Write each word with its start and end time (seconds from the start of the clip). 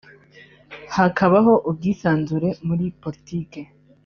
hakabaho 0.95 1.53
ubwisanzure 1.69 2.49
muri 2.67 2.85
politiki 3.01 3.61